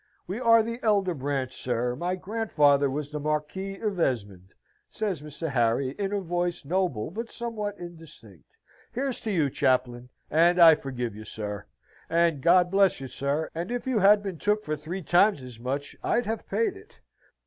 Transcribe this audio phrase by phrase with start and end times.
[0.25, 1.95] "We are the elder branch, sir.
[1.95, 4.55] My grandfather was the Marquis of Esmond,"
[4.89, 5.51] says Mr.
[5.51, 8.45] Harry, in a voice noble but somewhat indistinct.
[8.91, 11.67] "Here's to you, Chaplain and I forgive you, sir
[12.09, 15.59] and God bless you, sir and if you had been took for three times as
[15.59, 16.99] much, I'd have paid it.